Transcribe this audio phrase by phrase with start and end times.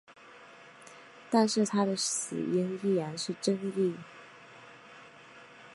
[1.29, 3.93] 但是他的死因依然是争议。